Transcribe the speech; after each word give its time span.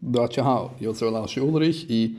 Da 0.00 0.28
io 0.78 0.92
sono 0.94 1.10
Lars 1.10 1.34
Ulrich 1.38 1.84
e 1.90 2.14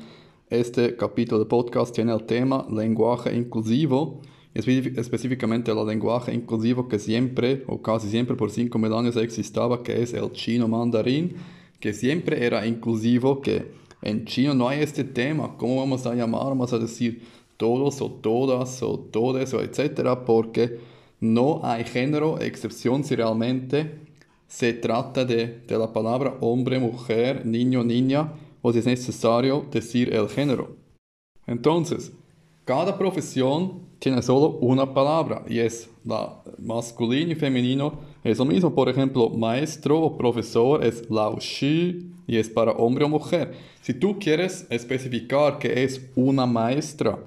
este 0.49 0.97
capítulo 0.97 1.37
del 1.37 1.47
podcast 1.47 1.93
tiene 1.95 2.11
el 2.11 2.25
tema 2.25 2.65
lenguaje 2.69 3.33
inclusivo, 3.33 4.19
específicamente 4.53 5.71
el 5.71 5.85
lenguaje 5.85 6.33
inclusivo 6.33 6.89
que 6.89 6.99
siempre 6.99 7.63
o 7.67 7.81
casi 7.81 8.09
siempre 8.09 8.35
por 8.35 8.51
cinco 8.51 8.77
mil 8.79 8.91
años 8.91 9.15
existaba, 9.15 9.81
que 9.81 10.01
es 10.01 10.13
el 10.13 10.29
chino 10.33 10.67
mandarín, 10.67 11.35
que 11.79 11.93
siempre 11.93 12.45
era 12.45 12.67
inclusivo, 12.67 13.39
que 13.39 13.71
en 14.01 14.25
chino 14.25 14.53
no 14.53 14.67
hay 14.67 14.81
este 14.81 15.05
tema, 15.05 15.55
¿cómo 15.57 15.77
vamos 15.77 16.05
a 16.05 16.13
llamar? 16.13 16.47
Vamos 16.47 16.73
a 16.73 16.79
decir 16.79 17.21
todos 17.55 18.01
o 18.01 18.11
todas 18.11 18.83
o 18.83 18.99
todes 18.99 19.53
o 19.53 19.61
etcétera, 19.61 20.25
porque 20.25 20.79
no 21.21 21.61
hay 21.63 21.85
género, 21.85 22.41
excepción 22.41 23.05
si 23.05 23.15
realmente 23.15 24.08
se 24.49 24.73
trata 24.73 25.23
de, 25.23 25.61
de 25.65 25.77
la 25.77 25.93
palabra 25.93 26.35
hombre, 26.41 26.79
mujer, 26.79 27.45
niño, 27.45 27.83
niña, 27.83 28.33
o 28.61 28.73
si 28.73 28.79
es 28.79 28.85
necesario 28.85 29.65
decir 29.71 30.13
el 30.13 30.27
género. 30.27 30.75
Entonces, 31.47 32.11
cada 32.65 32.97
profesión 32.97 33.87
tiene 33.99 34.21
solo 34.21 34.57
una 34.61 34.93
palabra 34.93 35.43
y 35.47 35.59
es 35.59 35.89
la 36.03 36.41
masculino 36.57 37.31
y 37.31 37.35
femenino 37.35 37.99
es 38.23 38.37
lo 38.37 38.45
mismo. 38.45 38.73
Por 38.73 38.89
ejemplo, 38.89 39.29
maestro 39.29 39.99
o 39.99 40.17
profesor 40.17 40.83
es 40.83 41.09
lao 41.09 41.39
shi 41.39 42.11
y 42.27 42.37
es 42.37 42.49
para 42.49 42.71
hombre 42.71 43.05
o 43.05 43.09
mujer. 43.09 43.53
Si 43.81 43.93
tú 43.93 44.17
quieres 44.19 44.67
especificar 44.69 45.57
que 45.59 45.83
es 45.83 46.09
una 46.15 46.45
maestra 46.45 47.19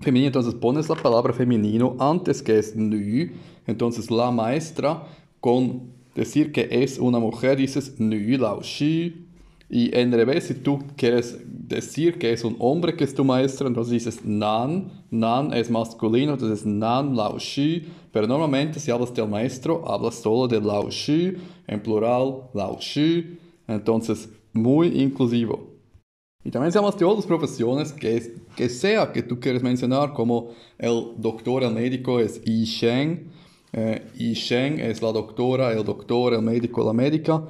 femenina, 0.00 0.28
entonces 0.28 0.54
pones 0.54 0.88
la 0.88 0.96
palabra 0.96 1.32
femenino 1.32 1.96
antes 1.98 2.42
que 2.42 2.58
es 2.58 2.74
nu. 2.74 3.30
Entonces 3.66 4.10
la 4.10 4.30
maestra 4.30 5.02
con 5.40 5.97
decir 6.18 6.52
que 6.52 6.68
es 6.70 6.98
una 6.98 7.18
mujer 7.18 7.56
dices 7.56 7.98
nu 7.98 8.18
lao 8.36 8.62
shi. 8.62 9.24
Y 9.70 9.94
en 9.94 10.12
revés, 10.12 10.44
si 10.44 10.54
tú 10.54 10.78
quieres 10.96 11.38
decir 11.46 12.18
que 12.18 12.32
es 12.32 12.42
un 12.42 12.56
hombre 12.58 12.96
que 12.96 13.04
es 13.04 13.14
tu 13.14 13.22
maestro, 13.22 13.68
entonces 13.68 13.92
dices 13.92 14.24
nan, 14.24 14.90
nan 15.10 15.52
es 15.52 15.70
masculino, 15.70 16.32
entonces 16.32 16.64
nan 16.64 17.14
lao 17.14 17.38
shi, 17.38 17.86
pero 18.10 18.26
normalmente 18.26 18.80
si 18.80 18.90
hablas 18.90 19.12
del 19.12 19.28
maestro, 19.28 19.84
hablas 19.86 20.14
solo 20.14 20.48
de 20.48 20.58
lao 20.60 20.88
shi, 20.90 21.36
en 21.66 21.82
plural 21.82 22.48
lao 22.54 22.78
shi, 22.80 23.38
entonces 23.66 24.30
muy 24.54 24.88
inclusivo. 25.02 25.68
Y 26.44 26.50
también 26.50 26.72
se 26.72 26.78
de 26.78 27.04
otras 27.04 27.26
profesiones 27.26 27.92
que, 27.92 28.36
que 28.56 28.70
sea 28.70 29.12
que 29.12 29.22
tú 29.22 29.38
quieres 29.38 29.62
mencionar, 29.62 30.14
como 30.14 30.48
el 30.78 31.12
doctor, 31.18 31.62
el 31.62 31.74
médico 31.74 32.20
es 32.20 32.42
Yi 32.42 32.64
Sheng, 32.64 33.30
eh, 33.72 34.10
Yi 34.16 34.34
Sheng 34.34 34.80
es 34.80 35.02
la 35.02 35.12
doctora, 35.12 35.72
el 35.72 35.84
doctor, 35.84 36.34
el 36.34 36.42
médico, 36.42 36.84
la 36.84 36.92
médica, 36.92 37.42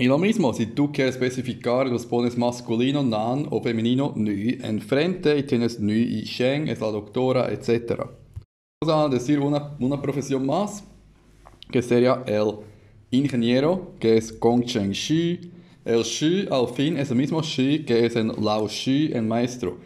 y 0.00 0.04
lo 0.04 0.16
mismo, 0.16 0.54
si 0.54 0.66
tú 0.66 0.92
quieres 0.92 1.16
especificar, 1.16 1.88
los 1.88 2.06
pones 2.06 2.38
masculino, 2.38 3.02
nan 3.02 3.48
o 3.50 3.60
femenino, 3.60 4.12
nu 4.14 4.30
enfrente 4.62 5.36
y 5.36 5.42
tienes 5.42 5.80
nu 5.80 5.92
y 5.92 6.22
sheng, 6.22 6.68
es 6.68 6.80
la 6.80 6.92
doctora, 6.92 7.48
etc. 7.50 8.06
Vamos 8.80 9.06
a 9.06 9.08
decir 9.08 9.40
una, 9.40 9.74
una 9.80 10.00
profesión 10.00 10.46
más, 10.46 10.84
que 11.68 11.82
sería 11.82 12.22
el 12.26 12.60
ingeniero, 13.10 13.94
que 13.98 14.16
es 14.16 14.38
Gong 14.38 14.64
Cheng 14.64 14.92
Shi. 14.92 15.50
El 15.84 16.04
Shi 16.04 16.46
al 16.48 16.68
fin 16.68 16.96
es 16.96 17.10
el 17.10 17.16
mismo 17.16 17.42
Shi 17.42 17.84
que 17.84 18.06
es 18.06 18.14
en 18.14 18.28
Lao 18.40 18.68
Shi, 18.68 19.10
en 19.12 19.26
maestro. 19.26 19.78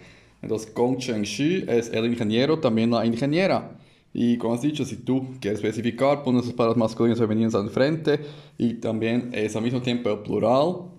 Entonces 0.43 0.75
Gong 0.75 0.99
Cheng 0.99 1.23
Shi 1.23 1.65
es 1.67 1.89
el 1.89 2.05
ingeniero, 2.05 2.59
también 2.59 2.91
la 2.91 3.07
ingeniera. 3.07 3.79
Y 4.15 4.37
como 4.37 4.55
has 4.55 4.63
dicho, 4.63 4.85
si 4.85 4.97
tú 4.97 5.27
quieres 5.41 5.61
especificar, 5.63 6.23
pones 6.23 6.45
las 6.45 6.55
palabras 6.55 6.77
masculinas 6.77 7.19
y 7.19 7.23
femeninas 7.23 7.55
al 7.55 7.71
frente 7.71 8.21
y 8.59 8.75
también 8.75 9.31
es 9.33 9.57
al 9.57 9.63
mismo 9.63 9.81
tiempo 9.81 10.11
el 10.11 10.19
plural, 10.19 10.91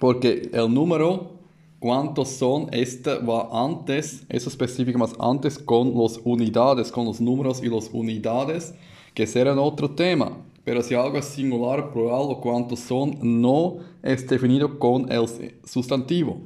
porque 0.00 0.50
el 0.52 0.72
número, 0.72 1.34
cuántos 1.78 2.30
son, 2.30 2.68
este 2.72 3.18
va 3.18 3.48
antes, 3.64 4.24
eso 4.28 4.48
específico 4.48 4.98
más 4.98 5.14
antes 5.20 5.58
con 5.58 5.94
las 5.96 6.20
unidades, 6.24 6.90
con 6.90 7.06
los 7.06 7.20
números 7.20 7.62
y 7.62 7.68
las 7.68 7.90
unidades, 7.92 8.74
que 9.14 9.26
serán 9.26 9.58
otro 9.58 9.90
tema. 9.90 10.36
Pero 10.64 10.82
si 10.82 10.96
algo 10.96 11.16
es 11.16 11.26
singular, 11.26 11.92
plural 11.92 12.22
o 12.22 12.40
cuántos 12.40 12.80
son, 12.80 13.16
no 13.22 13.76
es 14.02 14.26
definido 14.26 14.80
con 14.80 15.10
el 15.12 15.28
sustantivo. 15.64 16.40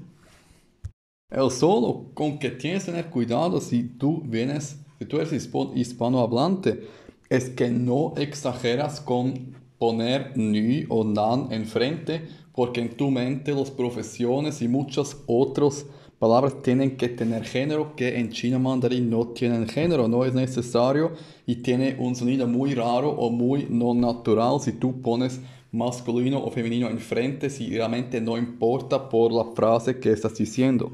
El 1.31 1.51
solo, 1.51 2.11
con 2.13 2.39
que 2.39 2.51
tienes 2.51 2.85
que 2.85 2.91
tener 2.91 3.09
cuidado 3.09 3.63
si 3.63 3.83
tú 3.83 4.21
vienes 4.27 4.77
si 5.01 5.07
tú 5.07 5.17
eres 5.17 5.33
hispanohablante, 5.33 6.87
es 7.31 7.49
que 7.49 7.71
no 7.71 8.13
exageras 8.19 9.01
con 9.01 9.57
poner 9.79 10.37
ni 10.37 10.85
o 10.91 11.05
nan 11.05 11.49
enfrente, 11.53 12.29
porque 12.53 12.83
en 12.83 12.91
tu 12.91 13.11
mente 13.11 13.55
las 13.55 13.71
profesiones 13.71 14.61
y 14.61 14.69
muchas 14.69 15.17
otras 15.27 15.87
palabras 16.19 16.61
tienen 16.61 16.99
que 16.99 17.09
tener 17.09 17.45
género 17.45 17.97
que 17.97 18.19
en 18.19 18.29
chino 18.29 18.59
mandarín 18.59 19.09
no 19.09 19.29
tienen 19.29 19.67
género, 19.67 20.07
no 20.07 20.27
es 20.27 20.35
necesario 20.35 21.13
y 21.47 21.57
tiene 21.57 21.97
un 21.99 22.15
sonido 22.15 22.47
muy 22.47 22.75
raro 22.75 23.09
o 23.09 23.31
muy 23.31 23.69
no 23.71 23.95
natural 23.95 24.61
si 24.61 24.73
tú 24.73 25.01
pones 25.01 25.41
masculino 25.73 26.45
o 26.45 26.51
femenino 26.51 26.91
enfrente, 26.91 27.49
si 27.49 27.71
realmente 27.75 28.21
no 28.21 28.37
importa 28.37 29.09
por 29.09 29.33
la 29.33 29.45
frase 29.55 29.99
que 29.99 30.13
estás 30.13 30.35
diciendo. 30.35 30.93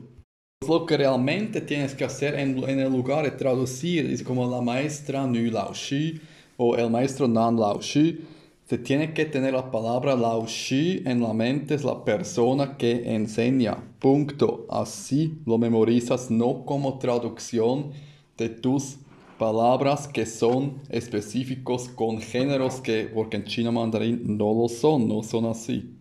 Lo 0.69 0.85
que 0.85 0.97
realmente 0.97 1.61
tienes 1.61 1.95
que 1.95 2.05
hacer 2.05 2.35
en, 2.35 2.59
el 2.59 2.91
lugar 2.91 3.25
de 3.25 3.31
traducir 3.31 4.07
es 4.07 4.23
como 4.23 4.51
la 4.51 4.61
maestra 4.61 5.27
Nu 5.27 5.51
Lao 5.51 5.73
Shi 5.73 6.21
o 6.57 6.77
el 6.77 6.91
maestro 6.91 7.29
Nan 7.29 7.57
Lao 7.57 7.81
Shi. 7.81 8.25
Se 8.69 8.79
tiene 8.79 9.15
que 9.15 9.27
tener 9.27 9.55
la 9.55 9.71
palabra 9.71 10.17
Lao 10.17 10.47
Shi 10.47 11.03
en 11.05 11.21
la 11.21 11.33
mente, 11.33 11.75
es 11.75 11.85
la 11.85 12.05
persona 12.05 12.77
que 12.77 13.15
enseña. 13.15 13.77
Punto. 14.01 14.67
Así 14.69 15.39
lo 15.47 15.57
memorizas, 15.57 16.31
no 16.31 16.65
como 16.65 16.99
traducción 16.99 17.93
de 18.37 18.49
tus 18.49 18.97
palabras 19.39 20.09
que 20.09 20.27
son 20.27 20.83
específicos 20.89 21.89
con 21.89 22.21
géneros 22.21 22.81
que, 22.81 23.11
porque 23.13 23.37
en 23.37 23.45
chino 23.45 23.71
mandarín 23.71 24.37
no 24.37 24.53
lo 24.53 24.69
son, 24.69 25.07
no 25.07 25.23
son 25.23 25.47
así. 25.47 25.96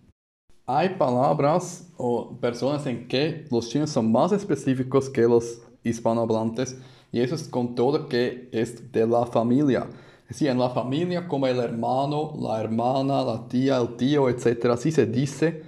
Hay 0.67 0.89
palabras 0.89 1.87
o 1.95 2.31
personas 2.41 2.87
en 2.87 3.07
que 3.07 3.45
los 3.51 3.69
chinos 3.69 3.91
son 3.91 4.11
más 4.11 4.31
específicos 4.31 5.11
que 5.11 5.21
los 5.21 5.61
hispanohablantes 5.83 6.77
y 7.11 7.21
eso 7.21 7.35
es 7.35 7.47
con 7.47 7.75
todo 7.75 8.09
que 8.09 8.49
es 8.51 8.91
de 8.91 9.05
la 9.05 9.27
familia. 9.27 9.87
Sí, 10.31 10.47
en 10.47 10.57
la 10.57 10.71
familia 10.71 11.27
como 11.27 11.45
el 11.45 11.59
hermano, 11.59 12.33
la 12.39 12.59
hermana, 12.59 13.23
la 13.23 13.47
tía, 13.47 13.77
el 13.77 13.95
tío, 13.95 14.27
etc. 14.27 14.65
Así 14.71 14.91
se 14.91 15.05
dice. 15.05 15.61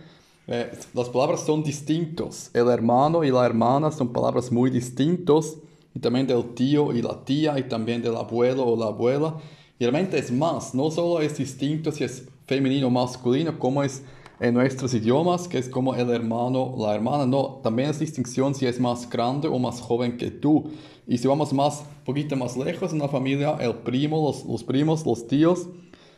Eh, 0.48 0.72
las 0.96 1.10
palabras 1.10 1.42
son 1.42 1.62
distintos. 1.62 2.50
El 2.56 2.68
hermano 2.70 3.24
y 3.24 3.30
la 3.30 3.46
hermana 3.46 3.92
son 3.92 4.12
palabras 4.12 4.52
muy 4.52 4.72
distintos. 4.72 5.58
Y 5.94 6.00
también 6.00 6.26
del 6.26 6.56
tío 6.56 6.92
y 6.92 7.04
la 7.04 7.24
tía 7.24 7.60
y 7.60 7.64
también 7.64 8.02
del 8.02 8.16
abuelo 8.16 8.66
o 8.66 8.76
la 8.76 8.88
abuela. 8.88 9.36
Y 9.78 9.84
realmente 9.84 10.18
es 10.18 10.32
más. 10.32 10.74
No 10.74 10.90
solo 10.90 11.22
es 11.22 11.38
distinto 11.38 11.92
si 11.92 12.04
es 12.04 12.28
femenino 12.48 12.88
o 12.88 12.90
masculino, 12.90 13.60
como 13.60 13.84
es 13.84 14.04
en 14.40 14.54
nuestros 14.54 14.94
idiomas, 14.94 15.48
que 15.48 15.58
es 15.58 15.70
como 15.70 15.96
el 15.96 16.10
hermano, 16.10 16.76
la 16.78 16.96
hermana, 16.96 17.26
no, 17.26 17.60
también 17.64 17.90
es 17.90 18.00
distinción 18.00 18.54
si 18.54 18.68
es 18.68 18.80
más 18.80 19.10
grande 19.10 19.48
o 19.48 19.58
más 19.58 19.82
joven 19.82 20.18
que 20.18 20.30
tú. 20.30 20.72
Y 21.08 21.18
si 21.18 21.28
vamos 21.28 21.54
más, 21.54 21.84
poquito 22.06 22.36
más 22.36 22.56
lejos 22.56 22.94
en 22.94 23.00
la 23.00 23.08
familia, 23.08 23.58
el 23.60 23.76
primo, 23.76 24.28
los, 24.28 24.46
los 24.46 24.64
primos, 24.64 25.06
los 25.06 25.26
tíos, 25.28 25.68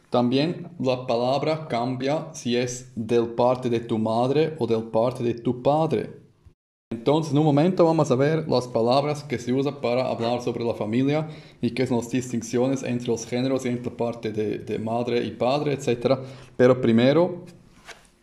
también 0.09 0.69
la 0.79 1.05
palabra 1.05 1.67
cambia 1.67 2.29
si 2.33 2.57
es 2.57 2.91
del 2.95 3.27
parte 3.27 3.69
de 3.69 3.79
tu 3.79 3.97
madre 3.99 4.55
o 4.57 4.67
del 4.67 4.83
parte 4.83 5.23
de 5.23 5.35
tu 5.35 5.61
padre. 5.61 6.17
Entonces, 6.91 7.31
en 7.31 7.37
un 7.37 7.45
momento 7.45 7.85
vamos 7.85 8.09
a 8.09 8.15
ver 8.15 8.49
las 8.49 8.67
palabras 8.67 9.23
que 9.23 9.37
se 9.37 9.53
usan 9.53 9.79
para 9.79 10.09
hablar 10.09 10.41
sobre 10.41 10.65
la 10.65 10.73
familia 10.73 11.29
y 11.61 11.71
qué 11.71 11.85
son 11.85 11.97
las 11.97 12.09
distinciones 12.09 12.81
entre 12.81 13.09
los 13.09 13.27
géneros 13.27 13.63
y 13.65 13.69
entre 13.69 13.91
parte 13.91 14.31
de, 14.31 14.57
de 14.57 14.79
madre 14.79 15.23
y 15.23 15.29
padre, 15.29 15.73
etc. 15.73 16.17
Pero 16.57 16.81
primero 16.81 17.45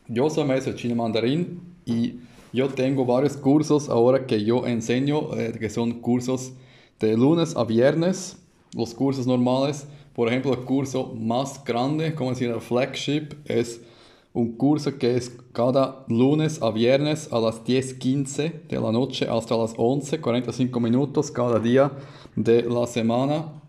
yo 0.09 0.31
soy 0.31 0.45
maestro 0.45 0.73
de 0.73 0.79
chino 0.79 0.95
mandarín 0.95 1.61
y 1.85 2.21
yo 2.53 2.69
tengo 2.69 3.05
varios 3.05 3.37
cursos 3.37 3.89
ahora 3.89 4.27
que 4.27 4.45
yo 4.45 4.67
enseño, 4.67 5.35
eh, 5.37 5.53
que 5.59 5.69
son 5.69 6.01
cursos 6.01 6.53
de 7.01 7.17
lunes 7.17 7.57
a 7.57 7.65
viernes, 7.65 8.39
los 8.75 8.95
cursos 8.95 9.27
normales. 9.27 9.87
Por 10.15 10.29
ejemplo, 10.29 10.53
el 10.53 10.61
curso 10.61 11.13
más 11.15 11.63
grande, 11.65 12.15
como 12.15 12.31
decir, 12.31 12.51
el 12.51 12.61
flagship, 12.61 13.35
es 13.45 13.83
un 14.33 14.53
curso 14.53 14.97
que 14.99 15.17
es 15.17 15.31
cada 15.53 16.05
lunes 16.09 16.63
a 16.63 16.71
viernes 16.71 17.31
a 17.33 17.41
las 17.41 17.65
10.15 17.65 18.69
de 18.69 18.81
la 18.81 18.93
noche 18.93 19.27
hasta 19.29 19.57
las 19.57 19.75
11, 19.77 20.21
45 20.21 20.81
minutos 20.81 21.31
cada 21.31 21.59
día 21.59 21.93
de 22.37 22.63
la 22.63 22.87
semana 22.87 23.63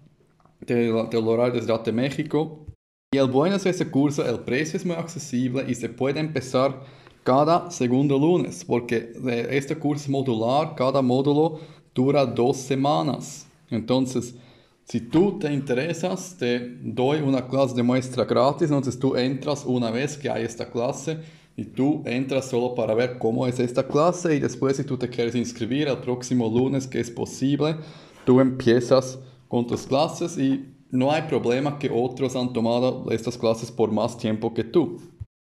del 0.62 0.92
horario 0.92 1.62
de 1.62 1.92
México. 1.92 2.67
Y 3.14 3.20
el 3.20 3.28
bueno 3.28 3.56
es 3.56 3.66
ese 3.66 3.90
curso, 3.90 4.28
el 4.28 4.40
precio 4.40 4.76
es 4.76 4.86
muy 4.86 4.98
accesible 4.98 5.64
y 5.66 5.76
se 5.76 5.88
puede 5.88 6.20
empezar 6.20 6.84
cada 7.24 7.72
segundo 7.72 8.20
lunes, 8.20 8.66
porque 8.66 9.14
este 9.50 9.78
curso 9.78 10.12
modular, 10.12 10.76
cada 10.76 11.02
módulo 11.02 11.62
dura 11.96 12.26
dos 12.26 12.58
semanas. 12.58 13.48
Entonces, 13.70 14.36
si 14.84 15.00
tú 15.00 15.40
te 15.40 15.54
interesas, 15.54 16.36
te 16.38 16.60
doy 16.82 17.22
una 17.22 17.48
clase 17.48 17.76
de 17.76 17.84
muestra 17.84 18.26
gratis, 18.26 18.64
entonces 18.64 19.00
tú 19.00 19.16
entras 19.16 19.64
una 19.66 19.90
vez 19.90 20.18
que 20.18 20.30
hay 20.30 20.44
esta 20.44 20.70
clase, 20.70 21.18
y 21.56 21.64
tú 21.64 22.04
entras 22.06 22.50
solo 22.50 22.76
para 22.76 22.94
ver 22.94 23.18
cómo 23.18 23.48
es 23.48 23.58
esta 23.60 23.88
clase 23.88 24.36
y 24.36 24.40
después 24.40 24.78
si 24.78 24.84
tú 24.84 24.98
te 24.98 25.10
quieres 25.10 25.34
inscribir 25.34 25.88
el 25.88 25.98
próximo 25.98 26.48
lunes 26.48 26.86
que 26.86 27.00
es 27.00 27.10
posible, 27.10 27.78
tú 28.26 28.42
empiezas 28.42 29.18
con 29.48 29.66
tus 29.66 29.88
clases 29.88 30.38
y 30.38 30.77
no 30.92 31.12
hay 31.12 31.24
problema 31.24 31.80
que 31.80 31.90
otros 31.90 32.36
han 32.36 32.54
tomado 32.54 33.10
estas 33.12 33.38
clases 33.38 33.72
por 33.72 33.92
más 33.92 34.18
tiempo 34.18 34.54
que 34.54 34.64
tú. 34.64 35.00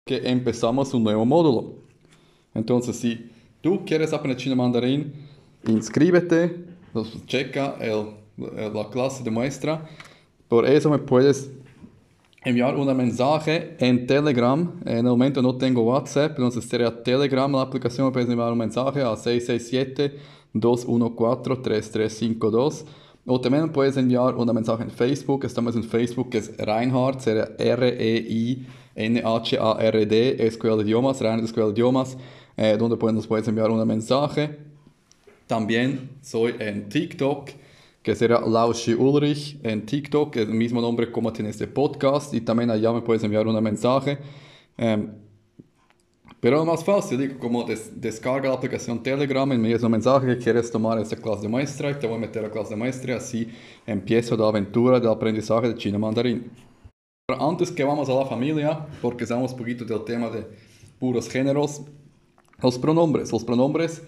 Que 0.06 0.28
empezamos 0.28 0.92
un 0.94 1.04
nuevo 1.04 1.24
módulo. 1.24 1.74
Entonces, 2.54 2.96
si 2.96 3.30
tú 3.60 3.84
quieres 3.84 4.12
aprender 4.12 4.38
chino 4.38 4.56
mandarín, 4.56 5.12
inscríbete, 5.66 6.64
checa 7.26 7.76
la 8.36 8.90
clase 8.90 9.22
de 9.22 9.30
muestra. 9.30 9.88
Por 10.48 10.66
eso 10.66 10.90
me 10.90 10.98
puedes 10.98 11.52
enviar 12.42 12.74
un 12.74 12.96
mensaje 12.96 13.76
en 13.78 14.06
Telegram. 14.06 14.72
En 14.84 14.96
el 14.96 15.04
momento 15.04 15.42
no 15.42 15.56
tengo 15.56 15.82
WhatsApp, 15.82 16.30
entonces 16.30 16.64
sería 16.64 17.02
Telegram 17.04 17.52
la 17.52 17.62
aplicación. 17.62 18.06
Me 18.06 18.12
puedes 18.12 18.28
enviar 18.28 18.50
un 18.50 18.58
mensaje 18.58 19.02
a 19.02 19.12
667-214-3352. 20.54 22.84
O 23.32 23.40
también 23.40 23.70
puedes 23.70 23.96
enviar 23.96 24.34
un 24.34 24.52
mensaje 24.52 24.82
en 24.82 24.90
Facebook. 24.90 25.44
Estamos 25.44 25.76
en 25.76 25.84
Facebook, 25.84 26.30
que 26.30 26.38
es 26.38 26.50
Reinhardt, 26.58 27.20
sería 27.20 27.48
R-E-I-N-H-A-R-D, 27.60 28.66
Escuela 30.44 30.74
de 30.78 30.82
Idiomas, 30.82 31.20
Reinhardt 31.20 31.44
Escuela 31.44 31.68
de 31.68 31.74
Idiomas, 31.74 32.18
eh, 32.56 32.76
donde 32.76 32.96
puedes, 32.96 33.28
puedes 33.28 33.46
enviar 33.46 33.70
un 33.70 33.86
mensaje. 33.86 34.58
También 35.46 36.10
soy 36.20 36.56
en 36.58 36.88
TikTok 36.88 37.50
que 38.02 38.16
será 38.16 38.40
Laushi 38.40 38.94
Ulrich 38.94 39.60
en 39.62 39.86
TikTok, 39.86 40.34
el 40.34 40.48
mismo 40.48 40.80
nombre 40.80 41.12
como 41.12 41.32
tiene 41.32 41.50
este 41.50 41.68
podcast, 41.68 42.34
y 42.34 42.40
también 42.40 42.68
allá 42.68 42.92
me 42.92 43.00
puedes 43.00 43.22
enviar 43.22 43.46
un 43.46 43.62
mensaje. 43.62 44.18
Um, 44.76 45.06
pero 46.40 46.64
más 46.64 46.82
fácil, 46.84 47.38
como 47.38 47.64
des 47.64 48.00
descarga 48.00 48.48
la 48.48 48.54
aplicación 48.54 49.02
Telegram, 49.02 49.50
envías 49.52 49.82
un 49.82 49.92
mensaje 49.92 50.26
que 50.26 50.38
quieres 50.38 50.70
tomar 50.70 50.98
esta 50.98 51.16
clase 51.16 51.42
de 51.42 51.48
maestra 51.48 51.90
y 51.90 51.94
te 51.94 52.06
voy 52.06 52.16
a 52.16 52.20
meter 52.20 52.44
a 52.44 52.50
clase 52.50 52.70
de 52.70 52.76
maestra, 52.76 53.16
así 53.16 53.48
empiezo 53.86 54.36
la 54.36 54.48
aventura 54.48 54.98
del 54.98 55.10
aprendizaje 55.10 55.68
de 55.68 55.74
chino 55.74 55.98
mandarín. 55.98 56.50
Pero 57.26 57.48
antes 57.48 57.70
que 57.70 57.84
vamos 57.84 58.08
a 58.08 58.14
la 58.14 58.24
familia, 58.24 58.86
porque 59.02 59.26
sabemos 59.26 59.52
un 59.52 59.58
poquito 59.58 59.84
del 59.84 60.02
tema 60.04 60.30
de 60.30 60.46
puros 60.98 61.28
géneros, 61.28 61.82
los 62.62 62.78
pronombres. 62.78 63.32
Los 63.32 63.44
pronombres 63.44 64.02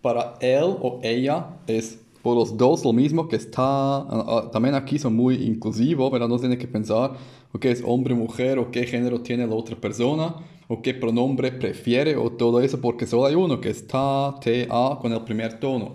para 0.00 0.34
él 0.40 0.76
o 0.80 1.00
ella 1.02 1.58
es 1.66 1.98
por 2.22 2.36
los 2.36 2.56
dos 2.56 2.84
lo 2.84 2.92
mismo 2.92 3.28
que 3.28 3.36
está, 3.36 3.62
ah, 3.62 4.06
ah, 4.08 4.50
también 4.52 4.74
aquí 4.74 4.98
son 4.98 5.14
muy 5.14 5.36
inclusivos, 5.36 6.10
pero 6.10 6.28
no 6.28 6.38
tiene 6.38 6.58
que 6.58 6.66
pensar 6.66 7.12
o 7.52 7.58
qué 7.58 7.70
es 7.70 7.82
hombre, 7.84 8.14
mujer, 8.14 8.58
o 8.58 8.70
qué 8.70 8.86
género 8.86 9.20
tiene 9.20 9.46
la 9.46 9.54
otra 9.54 9.76
persona, 9.76 10.34
o 10.68 10.82
qué 10.82 10.94
pronombre 10.94 11.50
prefiere, 11.50 12.16
o 12.16 12.30
todo 12.30 12.60
eso, 12.60 12.80
porque 12.80 13.06
solo 13.06 13.26
hay 13.26 13.34
uno 13.34 13.60
que 13.60 13.70
está 13.70 14.34
ta, 14.40 14.98
con 15.00 15.12
el 15.12 15.22
primer 15.22 15.58
tono. 15.58 15.92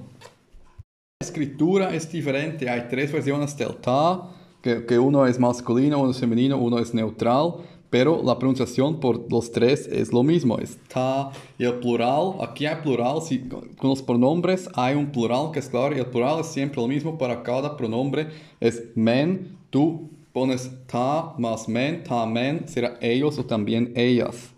La 1.21 1.27
escritura 1.27 1.93
es 1.95 2.11
diferente, 2.11 2.69
hay 2.69 2.87
tres 2.89 3.11
versiones 3.11 3.55
del 3.55 3.75
ta, 3.77 4.29
que, 4.61 4.85
que 4.85 4.97
uno 4.97 5.25
es 5.27 5.39
masculino, 5.39 6.01
uno 6.01 6.11
es 6.11 6.19
femenino, 6.19 6.57
uno 6.57 6.79
es 6.79 6.93
neutral, 6.93 7.55
pero 7.93 8.23
la 8.23 8.39
pronunciación 8.39 8.99
por 8.99 9.31
los 9.31 9.51
tres 9.51 9.85
es 9.85 10.11
lo 10.11 10.23
mismo, 10.23 10.57
está 10.57 11.29
y 11.59 11.63
el 11.63 11.75
plural, 11.75 12.33
aquí 12.41 12.65
hay 12.65 12.77
plural, 12.81 13.21
si, 13.21 13.47
con 13.47 13.89
los 13.91 14.01
pronombres 14.01 14.67
hay 14.73 14.95
un 14.95 15.11
plural 15.11 15.51
que 15.51 15.59
es 15.59 15.69
claro, 15.69 15.95
y 15.95 15.99
el 15.99 16.07
plural 16.07 16.39
es 16.39 16.47
siempre 16.47 16.81
lo 16.81 16.87
mismo 16.87 17.19
para 17.19 17.43
cada 17.43 17.77
pronombre, 17.77 18.29
es 18.59 18.81
men, 18.95 19.55
tú 19.69 20.09
pones 20.31 20.71
ta 20.87 21.35
más 21.37 21.69
men, 21.69 22.03
ta 22.03 22.25
men, 22.25 22.67
será 22.67 22.97
ellos 22.99 23.37
o 23.37 23.45
también 23.45 23.93
ellas. 23.95 24.52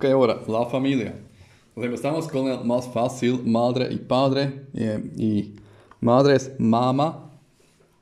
Ok, 0.00 0.06
ahora, 0.06 0.40
la 0.48 0.64
familia. 0.64 1.14
empezamos 1.76 2.26
con 2.26 2.48
el 2.48 2.64
más 2.64 2.88
fácil, 2.88 3.42
madre 3.44 3.92
y 3.92 3.98
padre, 3.98 4.64
y, 4.72 5.22
y 5.22 5.56
madre 6.00 6.36
es 6.36 6.52
mama, 6.58 7.30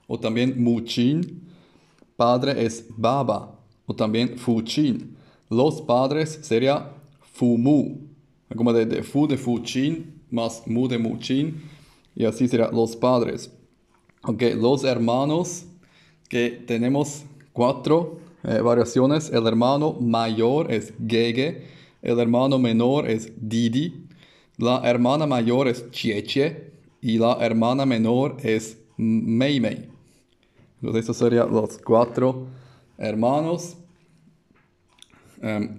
o 0.07 0.17
también 0.17 0.63
muchin, 0.63 1.43
padre 2.15 2.65
es 2.65 2.87
baba, 2.97 3.59
o 3.85 3.97
también 3.97 4.39
Fuchin. 4.39 5.17
Los 5.51 5.83
padres 5.83 6.39
sería 6.43 6.89
Fumu, 7.33 7.99
como 8.55 8.73
de, 8.73 8.87
de 8.87 9.03
Fu 9.03 9.27
de 9.27 9.37
Fuchin 9.37 10.23
más 10.31 10.69
Mu 10.69 10.87
de 10.87 10.99
Muchin, 10.99 11.61
y 12.15 12.27
así 12.27 12.47
sería 12.47 12.71
los 12.71 12.95
padres. 12.95 13.51
Ok, 14.23 14.41
los 14.55 14.85
hermanos, 14.85 15.65
que 16.29 16.63
tenemos 16.65 17.25
cuatro 17.53 18.21
eh, 18.45 18.61
variaciones. 18.61 19.31
El 19.31 19.49
hermano 19.49 19.95
mayor 19.95 20.73
es 20.73 20.95
Gege, 21.05 21.78
el 22.03 22.19
hermano 22.19 22.59
menor 22.59 23.09
es 23.09 23.33
Didi, 23.37 24.07
la 24.57 24.81
hermana 24.85 25.27
mayor 25.27 25.69
es 25.69 25.91
Cheche 25.91 26.73
y 27.01 27.19
la 27.19 27.39
hermana 27.41 27.87
menor 27.87 28.37
es 28.43 28.79
Meimei. 28.97 29.89
Entonces, 30.81 31.01
estos 31.01 31.17
serían 31.17 31.51
los 31.51 31.79
cuatro 31.79 32.47
hermanos. 32.97 33.77
Em, 35.41 35.79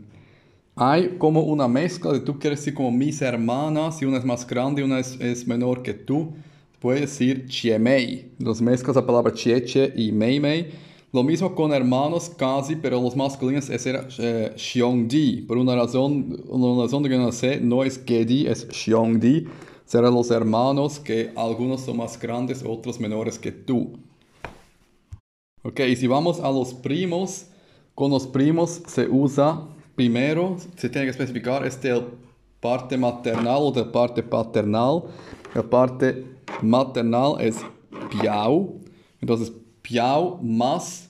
hay 0.76 1.18
como 1.18 1.42
una 1.42 1.68
mezcla 1.68 2.14
de 2.14 2.22
tú 2.22 2.40
quieres 2.40 2.60
decir 2.60 2.74
como 2.74 2.92
mis 2.92 3.22
hermanas 3.22 4.02
y 4.02 4.06
una 4.06 4.18
es 4.18 4.26
más 4.26 4.48
grande 4.48 4.82
y 4.82 4.86
una 4.86 5.00
es, 5.00 5.48
menor 5.48 5.84
que 5.84 5.94
tú. 5.94 6.34
Puedes 6.80 7.02
decir 7.02 7.48
chiemei. 7.48 8.32
Los 8.40 8.62
mezclas 8.62 8.96
la 8.96 9.06
palabra 9.06 9.34
chieche 9.34 9.92
y 9.96 10.14
meimei. 10.14 10.72
Lo 11.12 11.24
mismo 11.24 11.56
con 11.56 11.74
hermanos 11.74 12.30
casi, 12.30 12.76
pero 12.76 13.02
los 13.02 13.16
masculinos 13.16 13.70
es 13.70 13.88
eh, 13.88 14.54
xiongdi. 14.56 15.42
Por 15.42 15.58
una 15.58 15.76
razón, 15.76 16.44
una 16.48 16.84
razón 16.84 17.04
que 17.04 17.18
no 17.18 17.32
sé, 17.32 17.60
no 17.60 17.84
es 17.84 18.04
gedi, 18.06 18.46
es 18.46 18.68
xiongdi. 18.70 19.48
Serán 19.86 20.14
los 20.14 20.30
hermanos 20.30 21.00
que 21.00 21.32
algunos 21.36 21.82
son 21.82 21.98
más 21.98 22.20
grandes, 22.20 22.64
otros 22.64 23.00
menores 23.00 23.40
que 23.40 23.52
tú. 23.52 23.98
Ok, 25.64 25.80
y 25.80 25.96
si 25.96 26.06
vamos 26.06 26.40
a 26.42 26.52
los 26.52 26.76
primos, 26.76 27.48
con 27.96 28.12
los 28.12 28.28
primos 28.28 28.82
se 28.86 29.08
usa 29.10 29.68
primero, 29.96 30.58
se 30.78 30.90
tiene 30.90 31.06
que 31.06 31.12
especificar 31.12 31.66
este 31.66 31.92
parte 32.60 32.98
maternal 32.98 33.58
o 33.62 33.72
de 33.72 33.84
parte 33.84 34.22
paternal. 34.22 35.06
La 35.56 35.64
parte 35.64 36.24
maternal 36.62 37.38
es 37.40 37.58
piau. 38.12 38.80
Entonces, 39.22 39.52
piau 39.90 40.40
más 40.44 41.10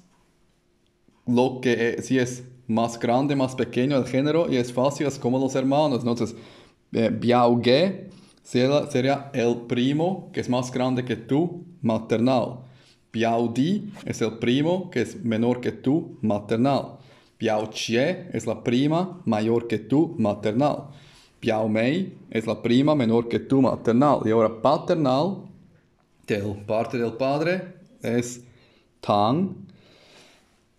lo 1.27 1.59
que 1.61 2.01
si 2.01 2.17
es 2.17 2.43
más 2.65 2.97
grande, 2.97 3.35
más 3.35 3.53
pequeño 3.55 3.97
el 3.97 4.05
género 4.05 4.49
y 4.49 4.55
es 4.55 4.71
fácil, 4.71 5.05
es 5.07 5.19
como 5.19 5.37
los 5.37 5.53
hermanos. 5.55 5.99
Entonces, 5.99 6.35
eh, 6.93 7.11
ge 7.61 8.09
sería, 8.43 9.29
el 9.33 9.55
primo 9.67 10.29
que 10.31 10.39
es 10.39 10.49
más 10.49 10.71
grande 10.71 11.03
que 11.03 11.17
tú, 11.17 11.65
maternal. 11.81 12.59
Piao 13.11 13.49
Di 13.49 13.91
es 14.05 14.21
el 14.21 14.37
primo 14.37 14.89
que 14.89 15.01
es 15.01 15.23
menor 15.25 15.59
que 15.59 15.71
tú, 15.71 16.17
maternal. 16.21 16.99
Piao 17.37 17.67
Chie 17.71 18.29
es 18.33 18.45
la 18.45 18.63
prima 18.63 19.21
mayor 19.25 19.67
que 19.67 19.79
tú, 19.79 20.15
maternal. 20.17 20.87
Piao 21.39 21.67
Mei 21.67 22.17
es 22.29 22.47
la 22.47 22.61
prima 22.61 22.95
menor 22.95 23.27
que 23.27 23.39
tú, 23.39 23.61
maternal. 23.61 24.19
Y 24.25 24.31
ahora 24.31 24.61
paternal, 24.61 25.43
del 26.27 26.63
parte 26.65 26.97
del 26.97 27.13
padre, 27.13 27.73
es 28.01 28.45
Tang. 29.01 29.55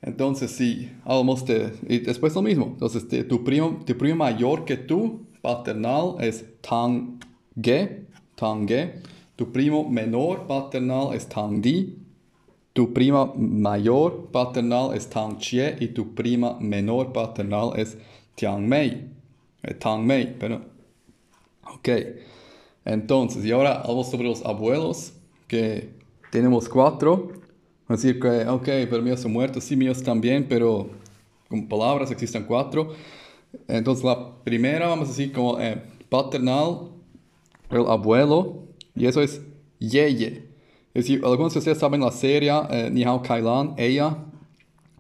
Entonces, 0.02 0.50
si 0.50 0.90
hablamos 1.04 1.44
de... 1.44 1.72
Y 1.88 1.98
después 1.98 2.34
lo 2.34 2.42
mismo. 2.42 2.66
Entonces, 2.66 3.06
tu, 3.28 3.44
primo, 3.44 3.80
tu 3.84 3.96
primo 3.96 4.16
mayor 4.16 4.64
que 4.64 4.76
tú, 4.76 5.20
paternal, 5.42 6.16
es 6.20 6.44
Tang 6.60 7.20
Ge. 7.60 8.04
Tang 8.34 8.66
Ge. 8.66 9.02
Tu 9.36 9.50
primo 9.52 9.88
menor 9.88 10.46
paternal 10.46 11.14
es 11.14 11.28
Tang 11.28 11.60
Di. 11.60 11.96
Tu 12.72 12.92
prima 12.92 13.32
mayor 13.36 14.28
paternal 14.30 14.94
es 14.94 15.08
Tang 15.08 15.38
Chie 15.38 15.76
y 15.80 15.88
tu 15.88 16.14
prima 16.14 16.56
menor 16.60 17.12
paternal 17.12 17.72
es 17.76 17.98
Tiang 18.36 18.66
Mei. 18.68 19.08
Eh, 19.62 19.74
Tang 19.74 20.04
Mei, 20.06 20.34
pero... 20.38 20.62
Ok. 21.74 21.88
Entonces, 22.84 23.44
y 23.44 23.52
ahora 23.52 23.80
hablamos 23.80 24.10
sobre 24.10 24.28
los 24.28 24.44
abuelos, 24.44 25.12
que 25.46 25.90
tenemos 26.30 26.68
cuatro. 26.68 27.32
Así 27.90 28.20
que, 28.20 28.46
ok, 28.46 28.64
pero 28.88 29.02
míos 29.02 29.18
son 29.18 29.32
muertos, 29.32 29.64
sí, 29.64 29.74
míos 29.74 30.00
también, 30.00 30.46
pero 30.48 30.88
con 31.48 31.66
palabras 31.66 32.12
existen 32.12 32.44
cuatro. 32.44 32.94
Entonces, 33.66 34.04
la 34.04 34.36
primera, 34.44 34.86
vamos 34.86 35.08
a 35.08 35.10
decir 35.10 35.32
como 35.32 35.58
eh, 35.58 35.82
paternal, 36.08 36.90
el 37.68 37.84
abuelo, 37.88 38.68
y 38.94 39.06
eso 39.06 39.20
es 39.20 39.40
yeye. 39.80 40.44
Es 40.94 41.04
decir, 41.04 41.20
algunos 41.24 41.52
de 41.52 41.58
ustedes 41.58 41.78
saben 41.78 42.00
la 42.00 42.12
serie 42.12 42.52
eh, 42.70 42.90
Nihao 42.92 43.22
Kailan, 43.22 43.74
ella 43.76 44.18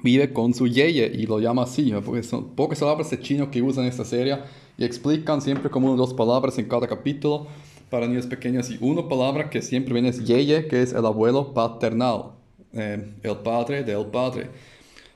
vive 0.02 0.32
con 0.32 0.52
su 0.52 0.66
yeye 0.66 1.12
y 1.14 1.26
lo 1.26 1.38
llama 1.38 1.62
así, 1.62 1.92
porque 2.04 2.24
son 2.24 2.56
pocas 2.56 2.80
palabras 2.80 3.08
de 3.08 3.20
chino 3.20 3.52
que 3.52 3.62
usan 3.62 3.84
esta 3.84 4.04
serie 4.04 4.36
y 4.76 4.84
explican 4.84 5.40
siempre 5.40 5.70
como 5.70 5.86
una 5.86 5.94
o 5.94 6.06
dos 6.06 6.14
palabras 6.14 6.58
en 6.58 6.66
cada 6.66 6.88
capítulo 6.88 7.46
para 7.88 8.08
niños 8.08 8.26
pequeños 8.26 8.68
y 8.68 8.78
una 8.80 9.08
palabra 9.08 9.48
que 9.48 9.62
siempre 9.62 9.92
viene 9.92 10.08
es 10.08 10.24
yeye, 10.24 10.66
que 10.66 10.82
es 10.82 10.92
el 10.92 11.06
abuelo 11.06 11.54
paternal, 11.54 12.39
eh, 12.72 13.14
el 13.22 13.36
padre 13.38 13.84
del 13.84 14.06
padre. 14.06 14.50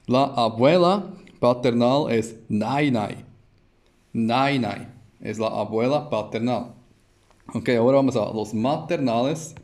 La 0.06 0.25
abuela 0.25 1.04
paternal 1.40 2.11
es 2.11 2.34
nai 2.49 2.90
nai. 2.90 3.25
Nein, 4.12 4.62
nein. 4.62 4.92
Es 5.20 5.38
la 5.38 5.49
abuela 5.49 6.08
paternal. 6.08 6.75
Ok, 7.52 7.68
ahora 7.70 7.96
vamos 7.96 8.16
a 8.16 8.32
los 8.32 8.54
maternales. 8.54 9.54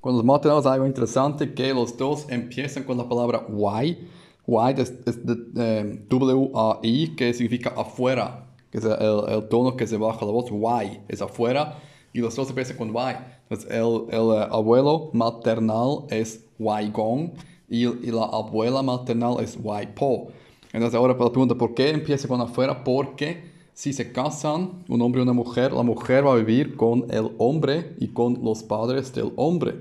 Con 0.00 0.14
los 0.14 0.24
maternales 0.24 0.66
hay 0.66 0.74
algo 0.74 0.86
interesante 0.86 1.52
que 1.52 1.74
los 1.74 1.96
dos 1.96 2.26
empiezan 2.28 2.84
con 2.84 2.96
la 2.96 3.08
palabra 3.08 3.46
Y. 3.48 3.98
Y 4.46 4.80
es, 4.80 4.94
es 5.04 5.26
de, 5.26 5.36
eh, 5.56 6.06
W-A-I, 6.08 7.16
que 7.16 7.34
significa 7.34 7.74
afuera, 7.76 8.46
que 8.70 8.78
es 8.78 8.84
el, 8.84 9.24
el, 9.28 9.48
tono 9.48 9.76
que 9.76 9.86
se 9.86 9.96
baja 9.96 10.24
la 10.24 10.32
voz. 10.32 10.50
Y 10.50 11.00
es 11.08 11.20
afuera 11.20 11.78
y 12.12 12.20
los 12.20 12.34
dos 12.36 12.48
empiezan 12.48 12.76
con 12.76 12.88
Y. 12.88 13.16
Entonces, 13.50 13.70
el, 13.70 14.06
el 14.10 14.20
uh, 14.20 14.54
abuelo 14.54 15.10
maternal 15.12 16.04
es 16.10 16.47
Gong 16.58 17.30
y, 17.68 17.86
y, 17.86 18.10
la 18.10 18.24
abuela 18.24 18.82
maternal 18.82 19.36
es 19.40 19.56
Po. 19.94 20.28
Entonces, 20.72 20.94
ahora 20.94 21.14
la 21.14 21.30
pregunta, 21.30 21.54
¿por 21.54 21.74
qué 21.74 21.90
empieza 21.90 22.28
con 22.28 22.40
afuera? 22.40 22.84
Porque 22.84 23.42
si 23.72 23.92
se 23.92 24.12
casan 24.12 24.84
un 24.88 25.00
hombre 25.00 25.20
y 25.20 25.22
una 25.22 25.32
mujer, 25.32 25.72
la 25.72 25.82
mujer 25.82 26.26
va 26.26 26.32
a 26.32 26.36
vivir 26.36 26.76
con 26.76 27.06
el 27.10 27.30
hombre 27.38 27.94
y 27.98 28.08
con 28.08 28.40
los 28.42 28.62
padres 28.62 29.14
del 29.14 29.32
hombre. 29.36 29.76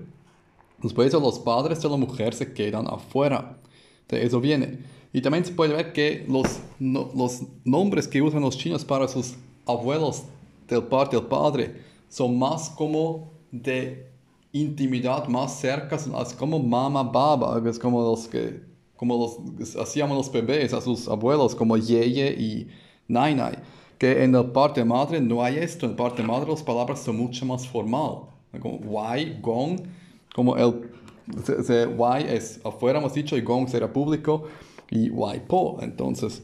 Después 0.82 1.12
los 1.14 1.40
padres 1.40 1.82
de 1.82 1.90
la 1.90 1.98
mujer 1.98 2.34
se 2.34 2.54
quedan 2.54 2.88
afuera. 2.88 3.58
De 4.08 4.24
eso 4.24 4.40
viene. 4.40 4.80
Y 5.12 5.22
también 5.22 5.44
se 5.44 5.52
puede 5.52 5.74
ver 5.74 5.94
que 5.94 6.26
los 6.28 6.60
nombres 7.66 8.08
que 8.08 8.22
usan 8.22 8.42
los 8.42 8.58
chinos 8.58 8.86
para 8.86 9.08
sus 9.08 9.36
abuelos 9.66 10.24
del 10.68 10.84
parte 10.84 11.16
del 11.16 11.26
padre 11.26 11.82
son 12.10 12.38
más 12.38 12.70
como 12.70 13.32
de 13.52 14.12
intimidad, 14.52 15.28
más 15.28 15.60
cerca, 15.60 15.96
es 15.96 16.34
como 16.34 16.60
mama 16.60 17.04
baba, 17.04 17.62
es 17.70 17.80
como 17.80 18.02
los 18.02 18.28
que 18.28 18.66
como 18.96 19.16
los 19.16 19.76
hacíamos 19.76 20.18
los 20.18 20.32
bebés 20.32 20.74
a 20.74 20.82
sus 20.82 21.08
abuelos, 21.08 21.54
como 21.54 21.78
yeye 21.78 22.32
y 22.32 22.68
nai 23.08 23.36
que 24.00 24.24
en 24.24 24.32
la 24.32 24.52
parte 24.52 24.84
madre 24.84 25.22
no 25.22 25.44
hay 25.44 25.58
esto, 25.58 25.86
en 25.86 25.92
la 25.92 25.98
parte 25.98 26.24
madre 26.24 26.50
las 26.50 26.64
palabras 26.64 27.02
son 27.02 27.18
mucho 27.18 27.46
más 27.46 27.68
formal, 27.68 28.24
como 28.60 28.78
why, 28.78 29.38
gong, 29.42 29.82
como 30.34 30.58
el 30.58 30.90
se, 31.44 31.88
es 32.36 32.60
afuera 32.64 33.00
hemos 33.00 33.14
dicho 33.14 33.38
y 33.38 33.42
gong 33.42 33.68
será 33.68 33.92
público 33.92 34.46
y 34.90 35.10
why 35.10 35.40
po, 35.40 35.78
entonces 35.82 36.42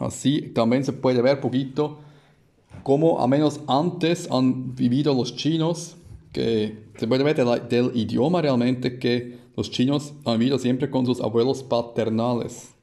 así 0.00 0.40
también 0.54 0.84
se 0.84 0.92
puede 0.92 1.20
ver 1.20 1.40
poquito 1.40 1.98
como 2.82 3.20
a 3.20 3.26
menos 3.26 3.60
antes 3.66 4.28
han 4.30 4.76
vivido 4.76 5.12
los 5.12 5.34
chinos, 5.34 5.96
que 6.32 6.84
se 6.98 7.06
puede 7.06 7.24
ver 7.24 7.36
del, 7.68 7.90
idioma 7.94 8.42
realmente 8.42 8.98
que 8.98 9.38
los 9.56 9.70
chinos 9.70 10.14
han 10.24 10.38
vivido 10.38 10.58
siempre 10.58 10.90
con 10.90 11.06
sus 11.06 11.20
abuelos 11.20 11.62
paternales. 11.62 12.74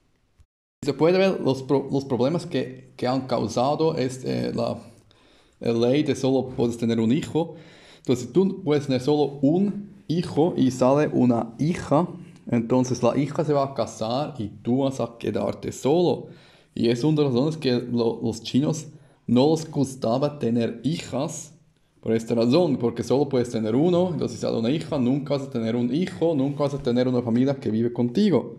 Se 0.83 0.93
puede 0.93 1.17
ver 1.17 1.39
los, 1.39 1.65
los 1.69 2.05
problemas 2.05 2.45
que, 2.45 2.93
que, 2.97 3.07
han 3.07 3.27
causado 3.27 3.95
este, 3.95 4.53
la, 4.53 4.77
la 5.59 5.73
ley 5.73 6.03
de 6.03 6.15
solo 6.15 6.49
puedes 6.49 6.77
tener 6.77 6.99
un 6.99 7.11
hijo. 7.11 7.55
Entonces, 7.97 8.33
tú 8.33 8.61
puedes 8.63 8.87
tener 8.87 9.01
solo 9.01 9.39
un 9.41 9.93
hijo 10.07 10.53
y 10.57 10.71
sale 10.71 11.07
una 11.07 11.53
hija, 11.57 12.07
entonces 12.49 13.01
la 13.01 13.17
hija 13.17 13.45
se 13.45 13.53
va 13.53 13.63
a 13.63 13.73
casar 13.73 14.35
y 14.37 14.49
tú 14.49 14.79
vas 14.79 14.99
a 14.99 15.17
quedarte 15.17 15.71
solo. 15.71 16.27
Y 16.75 16.89
es 16.89 17.03
una 17.03 17.17
de 17.17 17.23
las 17.23 17.33
razones 17.33 17.57
que 17.57 17.71
los 17.73 18.41
chinos 18.43 18.87
no 19.27 19.51
les 19.51 19.69
gustaba 19.69 20.39
tener 20.39 20.81
hijas 20.83 21.52
por 22.03 22.13
esta 22.13 22.35
razón, 22.35 22.75
porque 22.75 23.01
solo 23.01 23.29
puedes 23.29 23.49
tener 23.49 23.75
uno, 23.75 24.09
entonces 24.11 24.37
sale 24.37 24.57
una 24.57 24.69
hija, 24.69 24.99
nunca 24.99 25.35
vas 25.35 25.43
a 25.43 25.49
tener 25.49 25.77
un 25.77 25.93
hijo, 25.95 26.35
nunca 26.35 26.63
vas 26.63 26.73
a 26.73 26.83
tener 26.83 27.07
una 27.07 27.21
familia 27.21 27.55
que 27.55 27.71
vive 27.71 27.93
contigo. 27.93 28.57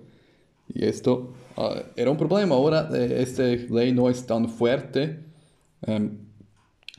Y 0.67 0.87
esto 0.87 1.35
uh, 1.59 1.81
era 1.95 2.11
un 2.11 2.17
problema. 2.17 2.55
Ahora 2.55 2.89
eh, 2.95 3.19
esta 3.21 3.43
ley 3.43 3.93
no 3.93 4.09
es 4.09 4.25
tan 4.25 4.49
fuerte 4.49 5.21
um, 5.87 6.09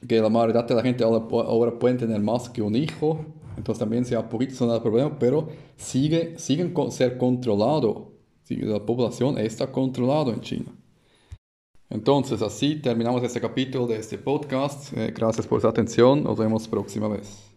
que 0.07 0.21
la 0.21 0.29
mayoría 0.29 0.61
de 0.61 0.75
la 0.75 0.83
gente 0.83 1.03
ahora, 1.03 1.25
ahora 1.47 1.79
puede 1.79 1.95
tener 1.95 2.21
más 2.21 2.47
que 2.47 2.61
un 2.61 2.75
hijo. 2.75 3.25
Entonces 3.57 3.79
también 3.79 4.05
sea 4.05 4.29
poquito 4.29 4.71
el 4.71 4.81
problema, 4.83 5.17
pero 5.17 5.47
sigue, 5.77 6.37
siguen 6.37 6.73
con 6.73 6.91
ser 6.91 7.17
controlado. 7.17 8.11
La 8.49 8.85
población 8.85 9.39
está 9.39 9.71
controlado 9.71 10.31
en 10.31 10.41
China. 10.41 10.71
Entonces, 11.89 12.41
así 12.41 12.75
terminamos 12.77 13.23
este 13.23 13.39
capítulo 13.39 13.87
de 13.87 13.97
este 13.97 14.17
podcast. 14.17 14.91
Eh, 14.97 15.13
gracias 15.15 15.47
por 15.47 15.61
su 15.61 15.67
atención. 15.67 16.23
Nos 16.23 16.37
vemos 16.37 16.67
próxima 16.67 17.07
vez. 17.07 17.54